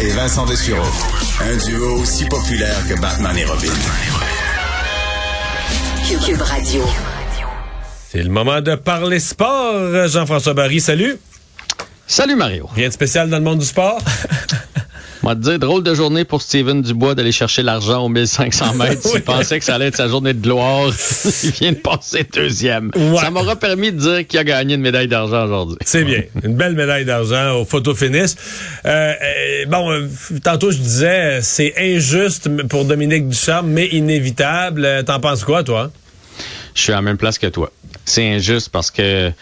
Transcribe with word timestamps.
et 0.00 0.10
Vincent 0.10 0.46
Dessureau. 0.46 0.82
Un 1.40 1.56
duo 1.56 2.00
aussi 2.00 2.24
populaire 2.26 2.76
que 2.88 3.00
Batman 3.00 3.36
et 3.36 3.44
Robin. 3.44 3.72
Cube 6.24 6.40
Radio. 6.40 6.82
C'est 8.08 8.22
le 8.22 8.30
moment 8.30 8.60
de 8.60 8.74
parler 8.74 9.20
sport. 9.20 10.08
Jean-François 10.08 10.54
Barry, 10.54 10.80
salut. 10.80 11.16
Salut 12.06 12.36
Mario. 12.36 12.68
Rien 12.74 12.88
de 12.88 12.92
spécial 12.92 13.28
dans 13.30 13.38
le 13.38 13.44
monde 13.44 13.58
du 13.58 13.66
sport? 13.66 13.98
On 15.26 15.30
va 15.30 15.34
te 15.34 15.40
dire, 15.40 15.58
drôle 15.58 15.82
de 15.82 15.92
journée 15.92 16.24
pour 16.24 16.40
Steven 16.40 16.82
Dubois 16.82 17.16
d'aller 17.16 17.32
chercher 17.32 17.64
l'argent 17.64 18.04
aux 18.04 18.08
1500 18.08 18.74
mètres. 18.76 19.08
Il 19.12 19.22
pensait 19.22 19.58
que 19.58 19.64
ça 19.64 19.74
allait 19.74 19.86
être 19.86 19.96
sa 19.96 20.06
journée 20.06 20.32
de 20.32 20.40
gloire. 20.40 20.92
Il 21.42 21.50
vient 21.50 21.72
de 21.72 21.78
passer 21.78 22.24
deuxième. 22.32 22.92
Ça 23.20 23.32
m'aura 23.32 23.56
permis 23.56 23.90
de 23.90 23.98
dire 23.98 24.26
qu'il 24.28 24.38
a 24.38 24.44
gagné 24.44 24.76
une 24.76 24.82
médaille 24.82 25.08
d'argent 25.08 25.46
aujourd'hui. 25.46 25.78
C'est 25.84 26.04
bien. 26.04 26.22
Une 26.44 26.54
belle 26.54 26.76
médaille 26.76 27.04
d'argent 27.04 27.56
au 27.56 27.64
photo 27.64 27.92
finish. 27.92 28.34
Euh, 28.84 29.14
euh, 29.20 29.66
bon, 29.66 29.90
euh, 29.90 30.06
tantôt 30.44 30.70
je 30.70 30.78
disais, 30.78 31.40
c'est 31.42 31.74
injuste 31.76 32.48
pour 32.68 32.84
Dominique 32.84 33.28
Ducharme, 33.28 33.66
mais 33.66 33.86
inévitable. 33.86 35.02
T'en 35.06 35.18
penses 35.18 35.42
quoi, 35.42 35.64
toi? 35.64 35.90
Je 36.76 36.82
suis 36.82 36.92
à 36.92 36.96
la 36.96 37.02
même 37.02 37.18
place 37.18 37.38
que 37.38 37.48
toi. 37.48 37.72
C'est 38.04 38.24
injuste 38.24 38.68
parce 38.68 38.92
que 38.92 39.32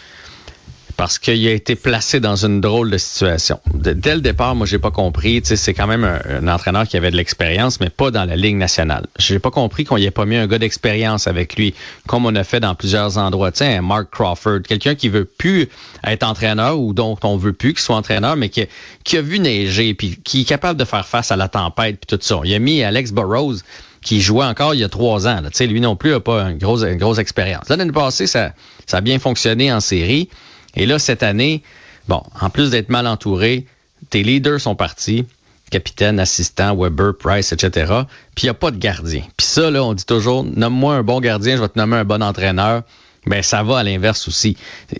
parce 1.04 1.18
qu'il 1.18 1.46
a 1.48 1.52
été 1.52 1.76
placé 1.76 2.18
dans 2.18 2.46
une 2.46 2.62
drôle 2.62 2.90
de 2.90 2.96
situation. 2.96 3.60
dès 3.74 4.14
le 4.14 4.22
départ, 4.22 4.54
moi, 4.54 4.66
j'ai 4.66 4.78
pas 4.78 4.90
compris. 4.90 5.42
C'est 5.44 5.74
quand 5.74 5.86
même 5.86 6.02
un, 6.02 6.48
entraîneur 6.48 6.88
qui 6.88 6.96
avait 6.96 7.10
de 7.10 7.16
l'expérience, 7.16 7.78
mais 7.78 7.90
pas 7.90 8.10
dans 8.10 8.24
la 8.24 8.36
Ligue 8.36 8.56
nationale. 8.56 9.04
J'ai 9.18 9.38
pas 9.38 9.50
compris 9.50 9.84
qu'on 9.84 9.98
y 9.98 10.06
ait 10.06 10.10
pas 10.10 10.24
mis 10.24 10.36
un 10.36 10.46
gars 10.46 10.58
d'expérience 10.58 11.26
avec 11.26 11.56
lui, 11.56 11.74
comme 12.06 12.24
on 12.24 12.34
a 12.34 12.42
fait 12.42 12.58
dans 12.58 12.74
plusieurs 12.74 13.18
endroits. 13.18 13.52
Tiens, 13.52 13.82
Mark 13.82 14.08
Crawford, 14.12 14.62
quelqu'un 14.66 14.94
qui 14.94 15.10
veut 15.10 15.26
plus 15.26 15.68
être 16.06 16.22
entraîneur 16.22 16.80
ou 16.80 16.94
dont 16.94 17.18
on 17.22 17.36
veut 17.36 17.52
plus 17.52 17.74
qu'il 17.74 17.82
soit 17.82 17.96
entraîneur, 17.96 18.36
mais 18.36 18.48
qui, 18.48 18.64
qui 19.04 19.18
a 19.18 19.20
vu 19.20 19.40
neiger, 19.40 19.92
puis 19.92 20.18
qui 20.24 20.40
est 20.40 20.44
capable 20.44 20.80
de 20.80 20.86
faire 20.86 21.06
face 21.06 21.30
à 21.30 21.36
la 21.36 21.48
tempête, 21.48 21.98
puis 22.00 22.16
tout 22.16 22.24
ça. 22.24 22.40
Il 22.44 22.54
a 22.54 22.58
mis 22.58 22.82
Alex 22.82 23.12
Burrows 23.12 23.56
qui 24.00 24.22
jouait 24.22 24.46
encore 24.46 24.72
il 24.72 24.80
y 24.80 24.84
a 24.84 24.88
trois 24.88 25.28
ans. 25.28 25.42
Là. 25.42 25.66
Lui 25.66 25.82
non 25.82 25.96
plus 25.96 26.12
n'a 26.12 26.20
pas 26.20 26.44
une 26.44 26.56
grosse, 26.56 26.82
une 26.82 26.96
grosse 26.96 27.18
expérience. 27.18 27.68
L'année 27.68 27.92
passée, 27.92 28.26
ça, 28.26 28.52
ça 28.86 28.96
a 28.96 29.00
bien 29.02 29.18
fonctionné 29.18 29.70
en 29.70 29.80
série. 29.80 30.30
Et 30.76 30.86
là, 30.86 30.98
cette 30.98 31.22
année, 31.22 31.62
bon, 32.08 32.22
en 32.40 32.50
plus 32.50 32.70
d'être 32.70 32.88
mal 32.88 33.06
entouré, 33.06 33.66
tes 34.10 34.22
leaders 34.22 34.60
sont 34.60 34.74
partis, 34.74 35.26
capitaine, 35.70 36.20
assistant, 36.20 36.76
Weber, 36.76 37.16
Price, 37.18 37.52
etc. 37.52 37.92
Puis 38.34 38.44
il 38.44 38.46
n'y 38.46 38.50
a 38.50 38.54
pas 38.54 38.70
de 38.70 38.76
gardien. 38.76 39.22
Puis 39.36 39.46
ça, 39.46 39.70
là, 39.70 39.82
on 39.84 39.94
dit 39.94 40.04
toujours, 40.04 40.44
nomme-moi 40.44 40.96
un 40.96 41.02
bon 41.02 41.20
gardien, 41.20 41.56
je 41.56 41.62
vais 41.62 41.68
te 41.68 41.78
nommer 41.78 41.96
un 41.96 42.04
bon 42.04 42.22
entraîneur. 42.22 42.82
Ben, 43.26 43.42
ça 43.42 43.62
va 43.62 43.78
à 43.78 43.82
l'inverse 43.82 44.28
aussi. 44.28 44.56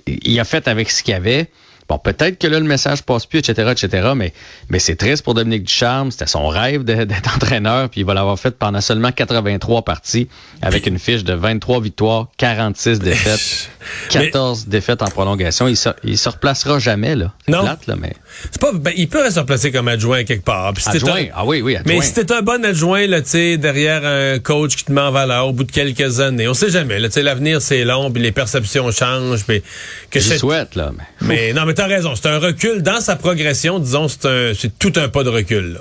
Il 0.07 0.41
a 0.41 0.45
fait 0.45 0.67
avec 0.67 0.91
ce 0.91 1.03
qu'il 1.03 1.13
y 1.13 1.15
avait. 1.15 1.51
Bon, 1.89 1.99
peut-être 1.99 2.39
que 2.39 2.47
là, 2.47 2.59
le 2.59 2.67
message 2.67 3.03
passe 3.03 3.27
plus, 3.27 3.41
etc., 3.41 3.71
etc., 3.73 4.13
mais, 4.17 4.33
mais 4.71 4.79
c'est 4.79 4.97
triste 4.97 5.23
pour 5.23 5.35
Dominique 5.35 5.65
Ducharme. 5.65 6.11
C'était 6.11 6.27
son 6.27 6.49
rêve 6.49 6.83
d'être 6.85 7.13
entraîneur, 7.37 7.91
puis 7.91 8.01
il 8.01 8.07
va 8.07 8.15
l'avoir 8.15 8.39
fait 8.39 8.57
pendant 8.57 8.81
seulement 8.81 9.13
83 9.13 9.83
parties, 9.83 10.29
avec 10.63 10.87
une 10.87 10.99
fiche 10.99 11.25
de 11.25 11.35
23 11.35 11.81
victoires, 11.83 12.29
46 12.39 13.01
défaites, 13.01 13.71
14 14.11 14.67
défaites 14.67 15.03
en 15.03 15.09
prolongation. 15.09 15.69
Il 15.69 15.77
se, 15.77 15.91
il 16.05 16.17
se 16.17 16.29
replacera 16.29 16.79
jamais, 16.79 17.17
là. 17.17 17.33
Non. 17.49 17.63
Plate, 17.63 17.87
là, 17.87 17.97
mais... 17.99 18.15
Pas, 18.61 18.73
ben, 18.73 18.93
il 18.97 19.09
peut 19.09 19.31
se 19.31 19.39
replacer 19.39 19.71
comme 19.71 19.89
adjoint 19.89 20.25
quelque 20.25 20.45
part. 20.45 20.73
adjoint, 20.87 21.27
ah 21.35 21.45
oui, 21.45 21.61
oui, 21.61 21.77
adjoint. 21.77 21.95
Mais 21.95 22.03
si 22.03 22.15
t'es 22.15 22.33
un 22.33 22.41
bon 22.41 22.65
adjoint, 22.65 23.07
là, 23.07 23.21
tu 23.21 23.31
sais, 23.31 23.57
derrière 23.59 24.05
un 24.05 24.39
coach 24.39 24.77
qui 24.77 24.85
te 24.85 24.93
met 24.93 25.03
en 25.03 25.11
valeur 25.11 25.49
au 25.49 25.53
bout 25.53 25.65
de 25.65 25.73
quelques 25.73 26.21
années, 26.21 26.49
on 26.49 26.55
sait 26.55 26.71
jamais, 26.71 26.99
là, 26.99 27.09
tu 27.09 27.15
sais, 27.15 27.23
l'avenir, 27.23 27.61
c'est 27.61 27.85
long, 27.85 28.11
puis 28.11 28.23
les 28.23 28.33
perceptions 28.33 28.91
changent, 28.91 29.45
puis 29.45 29.63
que 30.11 30.21
Je 30.21 30.37
souhaite, 30.37 30.75
là. 30.75 30.93
Mais, 30.97 31.27
mais 31.27 31.53
non, 31.53 31.67
mais 31.67 31.74
t'as 31.75 31.87
raison. 31.87 32.15
C'est 32.15 32.29
un 32.29 32.39
recul 32.39 32.83
dans 32.83 33.01
sa 33.01 33.17
progression. 33.17 33.79
Disons, 33.79 34.09
c'est 34.09 34.79
tout 34.79 34.93
un 34.97 35.09
pas 35.09 35.25
de 35.25 35.31
recul. 35.31 35.75
Là. 35.75 35.81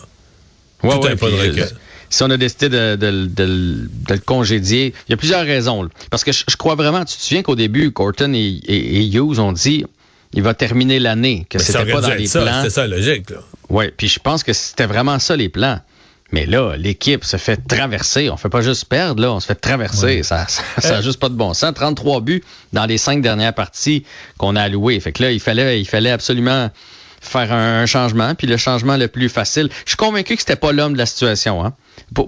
tout 0.81 1.08
un 1.08 1.16
pas 1.16 1.30
de 1.30 1.35
recul. 1.35 1.67
Si 2.09 2.22
on 2.22 2.30
a 2.30 2.38
décidé 2.38 2.69
de, 2.69 2.95
le 3.02 4.17
congédier, 4.19 4.94
il 5.08 5.11
y 5.11 5.13
a 5.13 5.17
plusieurs 5.17 5.45
raisons. 5.45 5.89
Parce 6.11 6.23
que 6.23 6.31
je, 6.31 6.55
crois 6.58 6.75
vraiment, 6.75 7.03
tu 7.05 7.18
te 7.18 7.22
souviens 7.22 7.41
qu'au 7.41 7.56
début, 7.56 7.91
Corton 7.91 8.34
et, 8.34 9.09
Hughes 9.12 9.40
ont 9.40 9.51
dit 9.51 9.85
il 10.35 10.44
va 10.44 10.53
terminer 10.53 11.00
l'année, 11.00 11.45
que 11.50 11.59
c'était 11.59 11.91
pas 11.91 12.01
dans 12.01 12.09
les 12.09 12.28
plans. 12.28 12.57
C'était 12.57 12.69
ça, 12.69 12.88
logique. 12.88 13.28
Oui, 13.69 13.85
puis 13.95 14.07
je 14.07 14.19
pense 14.19 14.44
que 14.44 14.53
c'était 14.53 14.85
vraiment 14.85 15.18
ça 15.19 15.35
les 15.35 15.50
plans. 15.50 15.79
Mais 16.33 16.47
là, 16.47 16.75
l'équipe 16.75 17.23
se 17.23 17.38
fait 17.38 17.57
traverser. 17.67 18.31
On 18.31 18.38
fait 18.38 18.49
pas 18.49 18.61
juste 18.61 18.85
perdre, 18.85 19.21
là, 19.21 19.31
on 19.31 19.39
se 19.39 19.45
fait 19.45 19.53
traverser. 19.53 20.23
Ça 20.23 20.47
n'a 20.83 21.01
juste 21.01 21.19
pas 21.19 21.29
de 21.29 21.35
bon 21.35 21.53
sens. 21.53 21.71
33 21.75 22.21
buts 22.21 22.44
dans 22.73 22.88
les 22.88 22.97
cinq 22.97 23.21
dernières 23.21 23.53
parties 23.53 24.03
qu'on 24.39 24.55
a 24.55 24.63
allouées. 24.63 24.99
Fait 24.99 25.11
que 25.11 25.21
là, 25.21 25.31
il 25.31 25.39
fallait, 25.39 25.79
il 25.79 25.85
fallait 25.85 26.09
absolument 26.09 26.71
faire 27.21 27.53
un, 27.53 27.85
changement. 27.85 28.33
Puis 28.33 28.47
le 28.47 28.57
changement 28.57 28.97
le 28.97 29.07
plus 29.07 29.29
facile, 29.29 29.69
je 29.85 29.91
suis 29.91 29.97
convaincu 29.97 30.33
que 30.33 30.41
c'était 30.41 30.55
pas 30.55 30.71
l'homme 30.71 30.94
de 30.94 30.97
la 30.97 31.05
situation. 31.05 31.63
Hein. 31.63 31.75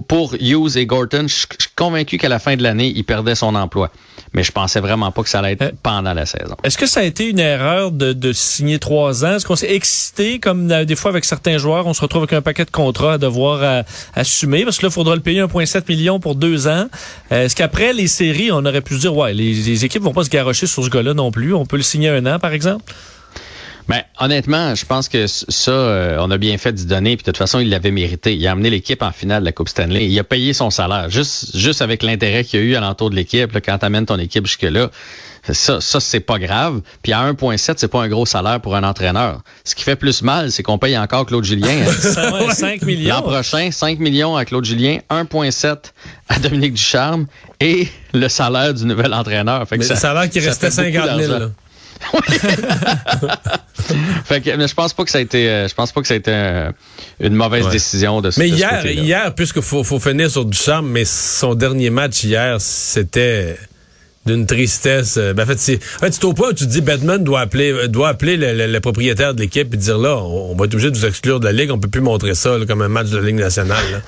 Pour, 0.08 0.34
Hughes 0.40 0.76
et 0.76 0.86
Gorton, 0.86 1.26
je 1.28 1.34
suis 1.34 1.46
convaincu 1.76 2.18
qu'à 2.18 2.28
la 2.28 2.38
fin 2.38 2.56
de 2.56 2.62
l'année, 2.62 2.92
il 2.94 3.04
perdait 3.04 3.34
son 3.34 3.54
emploi. 3.54 3.90
Mais 4.32 4.42
je 4.42 4.50
pensais 4.50 4.80
vraiment 4.80 5.12
pas 5.12 5.22
que 5.22 5.28
ça 5.28 5.38
allait 5.38 5.52
être 5.52 5.62
euh, 5.62 5.70
pendant 5.82 6.12
la 6.12 6.26
saison. 6.26 6.56
Est-ce 6.64 6.76
que 6.76 6.86
ça 6.86 7.00
a 7.00 7.02
été 7.04 7.28
une 7.28 7.38
erreur 7.38 7.92
de, 7.92 8.32
signer 8.32 8.78
trois 8.78 9.24
ans? 9.24 9.36
Est-ce 9.36 9.46
qu'on 9.46 9.56
s'est 9.56 9.72
excité, 9.72 10.40
comme 10.40 10.70
euh, 10.70 10.84
des 10.84 10.96
fois 10.96 11.10
avec 11.10 11.24
certains 11.24 11.58
joueurs, 11.58 11.86
on 11.86 11.94
se 11.94 12.00
retrouve 12.00 12.22
avec 12.22 12.32
un 12.32 12.42
paquet 12.42 12.64
de 12.64 12.70
contrats 12.70 13.14
à 13.14 13.18
devoir 13.18 13.62
euh, 13.62 13.82
assumer? 14.14 14.64
Parce 14.64 14.78
que 14.78 14.82
là, 14.82 14.88
il 14.88 14.94
faudra 14.94 15.14
le 15.14 15.22
payer 15.22 15.42
1,7 15.42 15.84
million 15.88 16.18
pour 16.18 16.34
deux 16.34 16.66
ans. 16.66 16.88
Est-ce 17.30 17.54
qu'après 17.54 17.92
les 17.92 18.08
séries, 18.08 18.50
on 18.50 18.64
aurait 18.64 18.82
pu 18.82 18.94
se 18.94 19.00
dire, 19.00 19.16
ouais, 19.16 19.32
les, 19.32 19.54
les 19.54 19.84
équipes 19.84 20.02
vont 20.02 20.12
pas 20.12 20.24
se 20.24 20.30
garrocher 20.30 20.66
sur 20.66 20.84
ce 20.84 20.90
gars-là 20.90 21.14
non 21.14 21.30
plus? 21.30 21.54
On 21.54 21.64
peut 21.64 21.76
le 21.76 21.82
signer 21.82 22.08
un 22.08 22.26
an, 22.26 22.38
par 22.38 22.52
exemple? 22.52 22.84
Ben, 23.88 24.02
honnêtement, 24.18 24.74
je 24.74 24.84
pense 24.84 25.08
que 25.08 25.26
ça, 25.28 25.70
euh, 25.70 26.18
on 26.20 26.30
a 26.30 26.38
bien 26.38 26.58
fait 26.58 26.72
d'y 26.72 26.86
donner. 26.86 27.16
Puis 27.16 27.22
de 27.22 27.30
toute 27.30 27.36
façon, 27.36 27.60
il 27.60 27.70
l'avait 27.70 27.92
mérité. 27.92 28.34
Il 28.34 28.46
a 28.46 28.52
amené 28.52 28.68
l'équipe 28.68 29.02
en 29.02 29.12
finale 29.12 29.40
de 29.40 29.44
la 29.44 29.52
Coupe 29.52 29.68
Stanley. 29.68 30.06
Il 30.06 30.18
a 30.18 30.24
payé 30.24 30.52
son 30.52 30.70
salaire. 30.70 31.08
Juste, 31.08 31.56
juste 31.56 31.82
avec 31.82 32.02
l'intérêt 32.02 32.42
qu'il 32.42 32.60
y 32.60 32.62
a 32.62 32.66
eu 32.66 32.74
alentour 32.74 33.10
de 33.10 33.16
l'équipe, 33.16 33.56
quand 33.64 33.78
tu 33.78 33.86
amènes 33.86 34.06
ton 34.06 34.18
équipe 34.18 34.46
jusque-là. 34.46 34.90
Ça, 35.52 35.80
ça 35.80 36.00
c'est 36.00 36.18
pas 36.18 36.40
grave. 36.40 36.80
Puis 37.02 37.12
à 37.12 37.32
1,7, 37.32 37.74
c'est 37.76 37.86
pas 37.86 38.02
un 38.02 38.08
gros 38.08 38.26
salaire 38.26 38.60
pour 38.60 38.74
un 38.74 38.82
entraîneur. 38.82 39.42
Ce 39.64 39.76
qui 39.76 39.84
fait 39.84 39.94
plus 39.94 40.22
mal, 40.22 40.50
c'est 40.50 40.64
qu'on 40.64 40.78
paye 40.78 40.98
encore 40.98 41.24
Claude 41.24 41.44
Julien. 41.44 41.84
5 42.50 42.82
millions. 42.82 43.14
L'an 43.14 43.22
prochain, 43.22 43.70
5 43.70 44.00
millions 44.00 44.36
à 44.36 44.44
Claude 44.44 44.64
Julien, 44.64 44.98
1,7 45.08 45.76
à 46.28 46.40
Dominique 46.40 46.74
Ducharme 46.74 47.26
et 47.60 47.86
le 48.12 48.28
salaire 48.28 48.74
du 48.74 48.84
nouvel 48.86 49.14
entraîneur. 49.14 49.68
Fait 49.68 49.78
que 49.78 49.88
le 49.88 49.94
salaire 49.94 50.28
qui 50.28 50.40
restait 50.40 50.72
50 50.72 51.20
000. 51.20 51.50
fait 54.24 54.40
que, 54.40 54.56
mais 54.56 54.68
je 54.68 54.74
pense 54.74 54.92
pas 54.92 55.04
que 55.04 55.10
ça 55.10 55.18
a 55.18 55.20
été, 55.20 55.48
euh, 55.48 55.68
je 55.68 55.74
pense 55.74 55.92
pas 55.92 56.00
que 56.00 56.06
ça 56.06 56.14
a 56.14 56.16
été 56.16 56.32
euh, 56.32 56.70
une 57.20 57.34
mauvaise 57.34 57.68
décision 57.68 58.20
de. 58.20 58.30
Mais 58.36 58.48
hier, 58.48 58.86
hier, 58.86 59.34
puisque 59.34 59.60
faut, 59.60 59.84
faut 59.84 60.00
finir 60.00 60.30
sur 60.30 60.44
du 60.44 60.56
charme, 60.56 60.88
mais 60.88 61.04
son 61.04 61.54
dernier 61.54 61.90
match 61.90 62.24
hier, 62.24 62.60
c'était 62.60 63.56
d'une 64.26 64.46
tristesse. 64.46 65.18
Ben, 65.18 65.40
en 65.40 65.46
fait, 65.46 65.58
c'est, 65.58 65.78
en 65.96 66.10
fait, 66.10 66.24
au 66.24 66.32
point 66.32 66.50
où 66.50 66.52
tu 66.52 66.66
te 66.66 66.70
dis, 66.70 66.80
Batman 66.80 67.22
doit 67.22 67.40
appeler, 67.40 67.88
doit 67.88 68.08
appeler 68.08 68.36
le, 68.36 68.78
propriétaire 68.80 69.34
de 69.34 69.40
l'équipe 69.40 69.72
et 69.72 69.76
dire 69.76 69.98
là, 69.98 70.16
on, 70.16 70.56
va 70.56 70.64
être 70.64 70.74
obligé 70.74 70.90
de 70.90 70.96
vous 70.96 71.06
exclure 71.06 71.40
de 71.40 71.44
la 71.44 71.52
ligue, 71.52 71.70
on 71.70 71.78
peut 71.78 71.88
plus 71.88 72.00
montrer 72.00 72.34
ça 72.34 72.56
comme 72.66 72.82
un 72.82 72.88
match 72.88 73.10
de 73.10 73.18
la 73.18 73.26
ligue 73.26 73.36
nationale. 73.36 74.02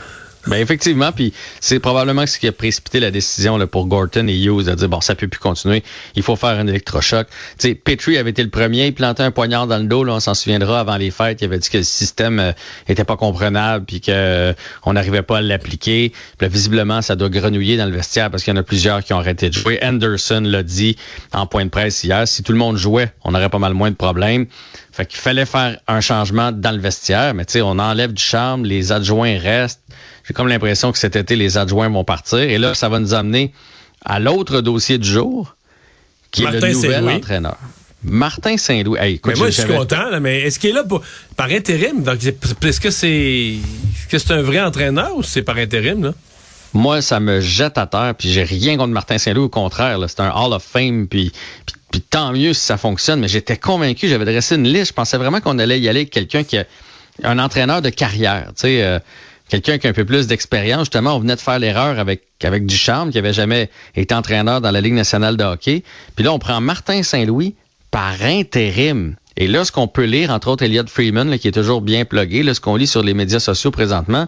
Ben 0.49 0.63
effectivement, 0.63 1.13
puis 1.13 1.35
c'est 1.61 1.79
probablement 1.79 2.27
ce 2.27 2.39
qui 2.39 2.49
a 2.49 2.53
précipité 2.53 3.01
la 3.01 3.11
décision 3.11 3.59
pour 3.67 3.87
Gorton 3.87 4.27
et 4.29 4.35
Hughes 4.35 4.65
de 4.65 4.75
dire 4.75 4.89
bon, 4.89 5.03
ça 5.03 5.15
peut 5.15 5.29
plus 5.29 5.39
continuer, 5.39 5.83
il 6.15 6.23
faut 6.23 6.37
faire 6.37 6.59
un 6.59 6.67
électrochoc. 6.67 7.27
Tu 7.59 7.69
sais, 7.69 7.75
Petrie 7.75 8.17
avait 8.17 8.31
été 8.31 8.43
le 8.43 8.49
premier, 8.49 8.87
il 8.87 8.95
plantait 8.95 9.23
un 9.23 9.31
poignard 9.31 9.67
dans 9.67 9.77
le 9.77 9.85
dos, 9.85 10.09
on 10.09 10.21
s'en 10.21 10.33
souviendra 10.33 10.81
avant 10.81 10.97
les 10.97 11.11
fêtes, 11.11 11.43
il 11.43 11.45
avait 11.45 11.59
dit 11.59 11.69
que 11.69 11.77
le 11.77 11.83
système 11.83 12.41
euh, 12.41 12.53
était 12.89 13.05
pas 13.05 13.19
comprenable 13.19 13.85
puis 13.85 14.01
que 14.01 14.11
euh, 14.11 14.55
on 14.85 14.95
n'arrivait 14.95 15.21
pas 15.21 15.39
à 15.39 15.41
l'appliquer. 15.43 16.15
Visiblement, 16.41 17.03
ça 17.03 17.15
doit 17.15 17.29
grenouiller 17.29 17.77
dans 17.77 17.85
le 17.85 17.95
vestiaire 17.95 18.31
parce 18.31 18.43
qu'il 18.43 18.55
y 18.55 18.57
en 18.57 18.61
a 18.61 18.63
plusieurs 18.65 19.05
qui 19.05 19.13
ont 19.13 19.19
arrêté 19.19 19.51
de 19.51 19.55
jouer. 19.55 19.79
Anderson 19.83 20.41
l'a 20.43 20.63
dit 20.63 20.97
en 21.35 21.47
point 21.47 21.67
de 21.67 21.71
presse 21.71 22.03
hier, 22.05 22.27
si 22.27 22.43
tout 22.43 22.53
le 22.53 22.59
monde 22.59 22.79
jouait, 22.79 23.13
on 23.23 23.35
aurait 23.35 23.51
pas 23.51 23.59
mal 23.59 23.75
moins 23.75 23.91
de 23.91 23.97
problèmes. 23.97 24.47
Fait 24.99 25.07
qu'il 25.07 25.21
fallait 25.21 25.47
faire 25.47 25.79
un 25.87 26.01
changement 26.01 26.51
dans 26.51 26.73
le 26.73 26.81
vestiaire, 26.81 27.33
mais 27.33 27.45
tu 27.45 27.53
sais, 27.53 27.63
on 27.63 27.79
enlève 27.79 28.13
du 28.13 28.21
charme, 28.21 28.65
les 28.65 28.91
adjoints 28.91 29.39
restent. 29.39 29.81
J'ai 30.27 30.35
comme 30.35 30.49
l'impression 30.49 30.91
que 30.91 30.99
cet 30.99 31.15
été, 31.15 31.37
les 31.37 31.57
adjoints 31.57 31.89
vont 31.89 32.03
partir. 32.03 32.41
Et 32.41 32.59
là, 32.59 32.75
ça 32.75 32.89
va 32.89 32.99
nous 32.99 33.15
amener 33.15 33.53
à 34.05 34.19
l'autre 34.19 34.61
dossier 34.61 34.99
du 34.99 35.09
jour, 35.09 35.55
qui 36.33 36.43
est 36.43 36.51
le 36.51 36.73
nouvel 36.73 37.09
entraîneur. 37.11 37.59
Martin 38.03 38.57
Saint-Louis. 38.57 39.21
mais 39.25 39.35
moi, 39.37 39.51
je 39.51 39.61
suis 39.61 39.69
content, 39.69 40.21
mais 40.21 40.41
est-ce 40.41 40.59
qu'il 40.59 40.71
est 40.71 40.73
là 40.73 40.83
pour, 40.83 41.03
par 41.37 41.47
intérim? 41.47 42.03
Donc, 42.03 42.19
est-ce 42.25 42.81
que 42.81 42.91
c'est 42.91 43.55
que 44.11 44.19
c'est 44.19 44.33
un 44.33 44.43
vrai 44.43 44.61
entraîneur 44.61 45.17
ou 45.17 45.23
c'est 45.23 45.43
par 45.43 45.59
intérim? 45.59 46.07
Là? 46.07 46.15
Moi, 46.75 47.03
ça 47.03 47.21
me 47.21 47.41
jette 47.41 47.79
à 47.79 47.87
terre, 47.87 48.15
puis 48.19 48.31
j'ai 48.31 48.43
rien 48.43 48.77
contre 48.77 48.93
Martin 48.93 49.17
Saint-Louis. 49.17 49.45
Au 49.45 49.49
contraire, 49.49 49.99
c'est 50.09 50.21
un 50.21 50.31
Hall 50.31 50.53
of 50.53 50.65
Fame, 50.65 51.07
puis, 51.07 51.33
puis, 51.65 51.77
tant 52.11 52.33
mieux 52.33 52.53
si 52.53 52.65
ça 52.65 52.77
fonctionne. 52.77 53.21
Mais 53.21 53.29
j'étais 53.29 53.57
convaincu, 53.57 54.09
j'avais 54.09 54.25
dressé 54.25 54.57
une 54.57 54.69
liste. 54.69 54.89
Je 54.89 54.93
pensais 54.93 55.17
vraiment 55.17 55.41
qu'on 55.41 55.59
allait 55.59 55.81
y 55.81 55.89
aller 55.89 56.01
avec 56.01 56.11
quelqu'un 56.11 56.45
qui 56.45 56.59
a 56.59 56.65
un 57.25 57.39
entraîneur 57.39 57.83
de 57.83 57.91
carrière. 57.91 58.49
Tu 58.49 58.63
sais, 58.63 58.83
euh, 58.83 58.99
quelqu'un 59.49 59.79
qui 59.79 59.87
a 59.87 59.91
un 59.91 59.95
peu 59.95 60.05
plus 60.05 60.27
d'expérience. 60.27 60.81
Justement, 60.81 61.17
on 61.17 61.21
venait 61.21 61.37
de 61.37 61.41
faire 61.41 61.59
l'erreur 61.59 61.99
avec, 61.99 62.23
avec 62.43 62.67
Ducharme, 62.67 63.11
qui 63.11 63.19
avait 63.19 63.33
jamais 63.33 63.71
été 63.97 64.15
entraîneur 64.15 64.61
dans 64.61 64.71
la 64.71 64.81
Ligue 64.81 64.95
nationale 64.95 65.37
de 65.37 65.45
hockey. 65.45 65.83
Puis 66.17 66.25
là, 66.25 66.33
on 66.33 66.39
prend 66.39 66.61
Martin 66.61 67.03
Saint-Louis 67.03 67.55
par 67.91 68.23
intérim. 68.23 69.17
Et 69.37 69.47
là, 69.47 69.65
ce 69.65 69.73
qu'on 69.73 69.89
peut 69.89 70.05
lire, 70.05 70.31
entre 70.31 70.49
autres 70.49 70.65
Elliot 70.65 70.87
Freeman, 70.87 71.39
qui 71.39 71.49
est 71.49 71.53
toujours 71.53 71.81
bien 71.81 72.05
plugué, 72.05 72.43
là, 72.43 72.55
ce 72.55 72.61
qu'on 72.61 72.77
lit 72.77 72.87
sur 72.87 73.03
les 73.03 73.15
médias 73.15 73.41
sociaux 73.41 73.71
présentement, 73.71 74.27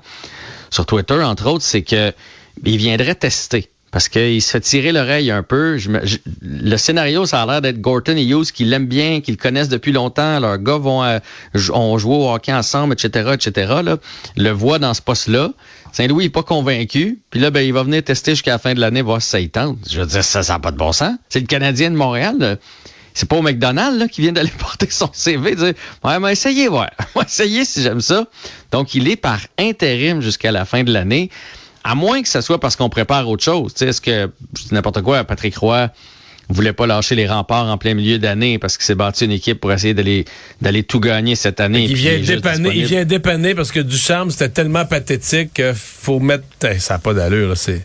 sur 0.71 0.87
Twitter, 0.87 1.21
entre 1.23 1.49
autres, 1.49 1.65
c'est 1.65 1.83
que 1.83 2.13
il 2.65 2.77
viendrait 2.77 3.15
tester. 3.15 3.69
Parce 3.93 4.09
qu'il 4.09 4.41
se 4.41 4.51
fait 4.53 4.61
tirer 4.61 4.93
l'oreille 4.93 5.31
un 5.33 5.43
peu. 5.43 5.77
Je 5.77 5.91
le 6.43 6.77
scénario, 6.77 7.27
ça 7.27 7.43
a 7.43 7.47
l'air 7.47 7.61
d'être 7.61 7.81
Gorton 7.81 8.17
et 8.17 8.23
Hughes 8.25 8.53
qui 8.53 8.65
l'aiment 8.65 8.87
bien, 8.87 9.21
qui 9.21 9.33
le 9.33 9.37
connaissent 9.37 9.69
depuis 9.69 9.91
longtemps. 9.91 10.39
Leurs 10.39 10.59
gars 10.59 10.77
vont 10.77 11.03
euh, 11.03 11.19
j- 11.55 11.71
ont 11.73 11.95
au 11.97 12.31
hockey 12.33 12.53
ensemble, 12.53 12.93
etc., 12.93 13.31
etc. 13.35 13.73
Le 14.37 14.51
voit 14.51 14.79
dans 14.79 14.95
ce 14.95 15.03
poste-là. 15.03 15.51
Saint-Louis 15.93 16.27
est 16.27 16.31
pas 16.31 16.45
convaincu. 16.45 17.19
Puis 17.31 17.41
là, 17.41 17.51
ben, 17.51 17.63
il 17.63 17.73
va 17.73 17.83
venir 17.83 18.05
tester 18.05 18.31
jusqu'à 18.33 18.53
la 18.53 18.59
fin 18.59 18.75
de 18.75 18.81
l'année, 18.81 19.03
voir 19.03 19.21
si 19.21 19.29
ça 19.29 19.41
y 19.41 19.49
tente. 19.49 19.79
Je 19.91 20.01
veux 20.01 20.07
dire, 20.07 20.23
ça, 20.23 20.41
n'a 20.43 20.59
pas 20.61 20.71
de 20.71 20.77
bon 20.77 20.93
sens. 20.93 21.15
C'est 21.29 21.41
le 21.41 21.47
Canadien 21.47 21.91
de 21.91 21.97
Montréal. 21.97 22.37
là. 22.39 22.57
C'est 23.13 23.29
pas 23.29 23.37
au 23.39 23.43
McDonald's 23.43 23.99
là, 23.99 24.07
qui 24.07 24.21
vient 24.21 24.31
d'aller 24.31 24.53
porter 24.59 24.87
son 24.89 25.11
CV, 25.13 25.57
dire 25.57 25.73
Ouais, 26.05 26.21
mais 26.21 26.31
essayez, 26.33 26.69
ouais. 26.69 26.87
Essayer 27.27 27.65
si 27.65 27.83
j'aime 27.83 28.01
ça. 28.01 28.27
Donc, 28.71 28.95
il 28.95 29.09
est 29.09 29.17
par 29.17 29.41
intérim 29.59 30.21
jusqu'à 30.21 30.53
la 30.53 30.65
fin 30.65 30.85
de 30.85 30.93
l'année. 30.93 31.29
À 31.85 31.95
moins 31.95 32.23
que 32.23 32.29
ce 32.29 32.41
soit 32.41 32.61
parce 32.61 32.77
qu'on 32.77 32.89
prépare 32.89 33.29
autre 33.29 33.43
chose. 33.43 33.73
Tu 33.73 33.81
sais, 33.81 33.89
Est-ce 33.89 34.01
que 34.01 34.31
n'importe 34.71 35.03
quoi, 35.03 35.25
Patrick 35.25 35.57
Roy 35.57 35.91
voulait 36.51 36.73
pas 36.73 36.87
lâcher 36.87 37.15
les 37.15 37.27
remparts 37.27 37.67
en 37.67 37.79
plein 37.79 37.95
milieu 37.95 38.19
d'année 38.19 38.59
parce 38.59 38.77
qu'il 38.77 38.85
s'est 38.85 38.95
bâti 38.95 39.25
une 39.25 39.31
équipe 39.31 39.61
pour 39.61 39.73
essayer 39.73 39.95
d'aller 39.95 40.25
d'aller 40.61 40.83
tout 40.83 41.01
gagner 41.01 41.37
cette 41.37 41.61
année. 41.61 41.85
Il 41.85 41.95
vient 41.95 42.19
dépanner, 42.19 42.71
il 42.75 42.87
vient 42.87 43.05
dépanner 43.05 43.55
parce 43.55 43.73
que 43.73 43.81
Ducharme, 43.81 44.31
c'était 44.31 44.49
tellement 44.49 44.85
pathétique 44.85 45.55
qu'il 45.55 45.75
faut 45.75 46.19
mettre. 46.19 46.45
Ça 46.79 46.95
n'a 46.95 46.99
pas 46.99 47.15
d'allure, 47.15 47.57
c'est. 47.57 47.85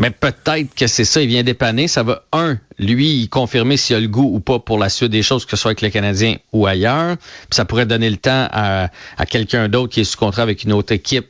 Mais 0.00 0.10
peut-être 0.10 0.74
que 0.74 0.86
c'est 0.86 1.04
ça, 1.04 1.20
il 1.22 1.28
vient 1.28 1.42
dépanner. 1.44 1.86
Ça 1.86 2.02
va, 2.02 2.24
un, 2.32 2.58
lui, 2.78 3.28
confirmer 3.28 3.76
s'il 3.76 3.94
a 3.96 4.00
le 4.00 4.08
goût 4.08 4.28
ou 4.34 4.40
pas 4.40 4.58
pour 4.58 4.78
la 4.78 4.88
suite 4.88 5.10
des 5.10 5.22
choses, 5.22 5.44
que 5.44 5.50
ce 5.52 5.56
soit 5.58 5.68
avec 5.72 5.82
le 5.82 5.90
Canadien 5.90 6.36
ou 6.52 6.66
ailleurs. 6.66 7.16
Puis 7.18 7.48
ça 7.52 7.64
pourrait 7.66 7.86
donner 7.86 8.08
le 8.10 8.16
temps 8.16 8.48
à, 8.50 8.88
à 9.18 9.26
quelqu'un 9.26 9.68
d'autre 9.68 9.92
qui 9.92 10.00
est 10.00 10.04
sous 10.04 10.16
contrat 10.16 10.42
avec 10.42 10.64
une 10.64 10.72
autre 10.72 10.92
équipe 10.92 11.26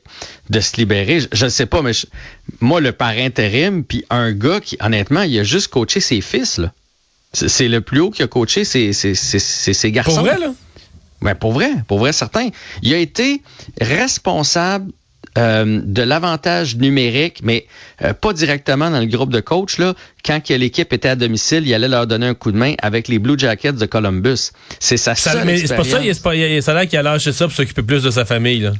de 0.49 0.61
se 0.61 0.77
libérer. 0.77 1.19
Je 1.33 1.45
ne 1.45 1.51
sais 1.51 1.67
pas, 1.67 1.83
mais 1.83 1.93
je- 1.93 2.07
moi, 2.61 2.81
le 2.81 2.93
par 2.93 3.11
intérim, 3.11 3.83
puis 3.85 4.05
un 4.09 4.33
gars 4.33 4.61
qui, 4.61 4.77
honnêtement, 4.81 5.23
il 5.23 5.37
a 5.39 5.43
juste 5.45 5.69
coaché 5.69 5.99
ses 6.01 6.21
fils, 6.21 6.59
là. 6.59 6.73
C'est 7.33 7.69
le 7.69 7.81
plus 7.81 8.01
haut 8.01 8.11
qu'il 8.11 8.25
a 8.25 8.29
coaché 8.29 8.65
ses, 8.65 8.93
ses, 8.93 9.15
ses, 9.15 9.39
ses- 9.39 9.75
ses 9.75 9.93
garçons. 9.93 10.15
Pour 10.15 10.25
vrai, 10.25 10.39
là? 10.39 10.53
Ben, 11.23 11.35
pour 11.35 11.53
vrai, 11.53 11.71
pour 11.87 11.99
vrai, 11.99 12.13
certain. 12.13 12.49
Il 12.83 12.95
a 12.95 12.99
été 12.99 13.43
responsable 13.81 14.91
euh, 15.38 15.81
de 15.85 16.03
l'avantage 16.03 16.77
numérique, 16.77 17.41
mais 17.43 17.67
euh, 18.03 18.12
pas 18.12 18.32
directement 18.32 18.91
dans 18.91 19.00
le 19.00 19.06
groupe 19.06 19.31
de 19.31 19.41
coach. 19.41 19.79
Là, 19.79 19.94
quand 20.25 20.41
que 20.43 20.55
l'équipe 20.55 20.93
était 20.93 21.09
à 21.09 21.17
domicile, 21.17 21.67
il 21.67 21.75
allait 21.75 21.89
leur 21.89 22.07
donner 22.07 22.27
un 22.27 22.35
coup 22.35 22.53
de 22.53 22.57
main 22.57 22.75
avec 22.83 23.09
les 23.09 23.19
Blue 23.19 23.39
Jackets 23.39 23.73
de 23.73 23.87
Columbus. 23.87 24.51
C'est 24.79 24.97
sa 24.97 25.15
Ça, 25.15 25.33
seule 25.33 25.45
mais 25.45 25.59
c'est 25.59 25.75
pas 25.75 25.85
ça, 25.85 26.01
il, 26.03 26.15
c'est 26.15 26.23
pas, 26.23 26.35
il, 26.35 26.63
ça 26.63 26.73
a 26.73 26.75
l'air 26.75 26.89
qu'il 26.89 26.99
a 26.99 27.03
lâché 27.03 27.33
ça 27.33 27.47
pour 27.47 27.55
s'occuper 27.57 27.83
plus 27.83 28.03
de 28.03 28.11
sa 28.11 28.25
famille, 28.25 28.61
là. 28.61 28.73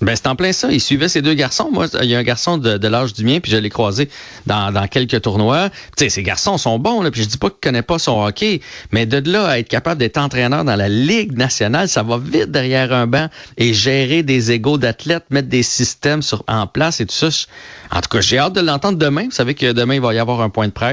Ben, 0.00 0.14
c'est 0.14 0.26
en 0.26 0.36
plein 0.36 0.52
ça. 0.52 0.70
Il 0.70 0.80
suivait 0.80 1.08
ses 1.08 1.22
deux 1.22 1.34
garçons. 1.34 1.70
Moi, 1.72 1.86
il 2.02 2.08
y 2.08 2.14
a 2.14 2.18
un 2.18 2.22
garçon 2.22 2.58
de, 2.58 2.76
de 2.76 2.88
l'âge 2.88 3.14
du 3.14 3.24
mien, 3.24 3.40
puis 3.40 3.50
je 3.50 3.56
l'ai 3.56 3.70
croisé 3.70 4.08
dans, 4.46 4.70
dans 4.70 4.86
quelques 4.86 5.22
tournois. 5.22 5.70
Tu 5.96 6.04
sais, 6.04 6.08
ces 6.10 6.22
garçons 6.22 6.58
sont 6.58 6.78
bons, 6.78 7.02
là, 7.02 7.10
puis 7.10 7.22
je 7.22 7.28
dis 7.28 7.38
pas 7.38 7.48
qu'ils 7.48 7.60
connaissent 7.60 7.82
pas 7.82 7.98
son 7.98 8.22
hockey, 8.22 8.60
mais 8.92 9.06
de 9.06 9.30
là 9.30 9.46
à 9.46 9.58
être 9.58 9.68
capable 9.68 9.98
d'être 9.98 10.18
entraîneur 10.18 10.64
dans 10.64 10.76
la 10.76 10.88
Ligue 10.88 11.36
nationale, 11.36 11.88
ça 11.88 12.02
va 12.02 12.18
vite 12.18 12.50
derrière 12.50 12.92
un 12.92 13.06
banc 13.06 13.28
et 13.56 13.72
gérer 13.72 14.22
des 14.22 14.52
égaux 14.52 14.78
d'athlètes, 14.78 15.24
mettre 15.30 15.48
des 15.48 15.62
systèmes 15.62 16.22
sur, 16.22 16.44
en 16.48 16.66
place 16.66 17.00
et 17.00 17.06
tout 17.06 17.14
ça. 17.14 17.28
En 17.90 18.00
tout 18.00 18.08
cas, 18.10 18.20
j'ai 18.20 18.38
hâte 18.38 18.54
de 18.54 18.60
l'entendre 18.60 18.98
demain. 18.98 19.24
Vous 19.24 19.30
savez 19.30 19.54
que 19.54 19.72
demain, 19.72 19.94
il 19.94 20.00
va 20.00 20.12
y 20.14 20.18
avoir 20.18 20.40
un 20.40 20.50
point 20.50 20.66
de 20.66 20.72
presse 20.72 20.83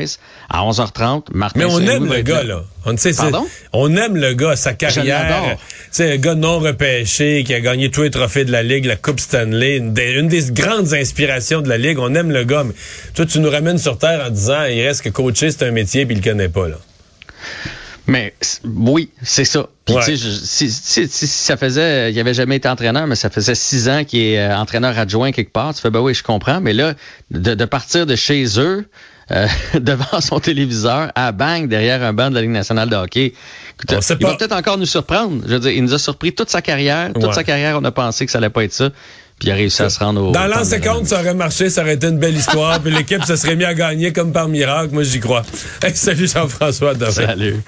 à 0.49 0.61
11h30. 0.63 1.25
Martin 1.33 1.59
Mais 1.59 1.65
on 1.65 1.79
aime 1.79 2.05
le 2.11 2.21
gars, 2.21 2.43
là. 2.43 2.63
On, 2.85 2.95
c'est- 2.97 3.15
Pardon? 3.15 3.45
on 3.73 3.95
aime 3.95 4.15
le 4.17 4.33
gars, 4.33 4.55
sa 4.55 4.73
carrière. 4.73 5.57
sais, 5.91 6.13
un 6.13 6.17
gars 6.17 6.35
non 6.35 6.59
repêché, 6.59 7.43
qui 7.45 7.53
a 7.53 7.59
gagné 7.59 7.91
tous 7.91 8.03
les 8.03 8.09
trophées 8.11 8.45
de 8.45 8.51
la 8.51 8.63
Ligue, 8.63 8.85
la 8.85 8.95
Coupe 8.95 9.19
Stanley, 9.19 9.77
une 9.77 9.93
des, 9.93 10.13
une 10.13 10.27
des 10.27 10.51
grandes 10.51 10.93
inspirations 10.93 11.61
de 11.61 11.69
la 11.69 11.77
Ligue. 11.77 11.99
On 11.99 12.13
aime 12.15 12.31
le 12.31 12.43
gars, 12.43 12.63
mais 12.63 12.73
toi, 13.13 13.25
tu 13.25 13.39
nous 13.39 13.49
ramènes 13.49 13.77
sur 13.77 13.97
Terre 13.97 14.23
en 14.25 14.29
disant, 14.29 14.63
il 14.65 14.81
reste 14.85 15.01
que 15.03 15.09
coacher, 15.09 15.51
c'est 15.51 15.63
un 15.65 15.71
métier, 15.71 16.05
puis 16.05 16.15
il 16.15 16.23
le 16.23 16.29
connaît 16.31 16.49
pas, 16.49 16.67
là. 16.67 16.77
Mais 18.07 18.33
oui, 18.65 19.11
c'est 19.21 19.45
ça. 19.45 19.67
Puis, 19.85 19.95
Ouais. 19.95 20.03
tu 20.03 20.17
sais, 20.17 20.27
si, 20.43 20.71
si- 20.71 21.07
si- 21.07 21.27
si 21.27 21.27
ça 21.27 21.55
faisait, 21.55 22.11
il 22.11 22.19
avait 22.19 22.33
jamais 22.33 22.55
été 22.55 22.67
entraîneur, 22.67 23.05
mais 23.05 23.15
ça 23.15 23.29
faisait 23.29 23.55
six 23.55 23.87
ans 23.89 24.03
qu'il 24.03 24.21
est 24.21 24.39
euh, 24.39 24.57
entraîneur 24.57 24.97
adjoint 24.97 25.31
quelque 25.31 25.51
part. 25.51 25.73
Tu 25.75 25.81
fais, 25.81 25.91
ben 25.91 25.99
oui, 25.99 26.13
je 26.15 26.23
comprends. 26.23 26.59
Mais 26.61 26.73
là, 26.73 26.95
de, 27.29 27.53
de 27.53 27.65
partir 27.65 28.05
de 28.07 28.15
chez 28.15 28.43
eux, 28.59 28.85
euh, 29.31 29.47
devant 29.79 30.19
son 30.21 30.39
téléviseur, 30.39 31.11
à 31.15 31.31
bang, 31.31 31.67
derrière 31.67 32.03
un 32.03 32.13
banc 32.13 32.29
de 32.29 32.35
la 32.35 32.41
Ligue 32.41 32.51
nationale 32.51 32.89
de 32.89 32.95
hockey, 32.95 33.27
écoute, 33.75 33.97
On 33.97 34.01
sait 34.01 34.15
il 34.19 34.25
va 34.25 34.35
peut-être 34.35 34.55
encore 34.55 34.77
nous 34.77 34.85
surprendre. 34.85 35.41
Je 35.45 35.53
veux 35.53 35.59
dire, 35.59 35.71
il 35.71 35.83
nous 35.83 35.93
a 35.93 35.99
surpris 35.99 36.33
toute 36.33 36.49
sa 36.49 36.61
carrière. 36.61 37.11
Toute 37.13 37.23
Ouais. 37.23 37.33
sa 37.33 37.43
carrière, 37.43 37.77
on 37.79 37.83
a 37.83 37.91
pensé 37.91 38.25
que 38.25 38.31
ça 38.31 38.37
allait 38.39 38.49
pas 38.49 38.63
être 38.63 38.73
ça. 38.73 38.89
Puis 39.39 39.49
il 39.49 39.51
a 39.51 39.55
réussi 39.55 39.81
à 39.81 39.89
se 39.89 39.97
rendre 39.97 40.21
au. 40.23 40.31
Dans 40.31 40.45
l'an 40.45 40.57
temple 40.57 40.65
de 40.65 40.69
50, 40.69 41.07
ça 41.07 41.19
aurait 41.19 41.33
marché, 41.33 41.69
ça 41.71 41.81
aurait 41.81 41.95
été 41.95 42.07
une 42.07 42.19
belle 42.19 42.37
histoire, 42.37 42.79
puis 42.79 42.93
l'équipe 42.93 43.23
se 43.23 43.35
serait 43.35 43.55
mis 43.55 43.65
à 43.65 43.73
gagner 43.73 44.13
comme 44.13 44.31
par 44.31 44.47
miracle. 44.47 44.93
Moi, 44.93 45.01
j'y 45.03 45.19
crois. 45.19 45.41
Hey, 45.83 45.95
salut 45.95 46.27
Jean-François. 46.27 46.93
Salut. 47.11 47.61